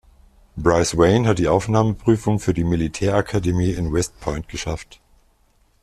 [0.57, 4.99] Brice Wayne hat die Aufnahmeprüfung für die Militärakademie in West Point geschafft.